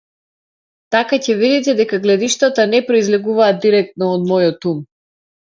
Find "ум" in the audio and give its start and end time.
4.73-4.85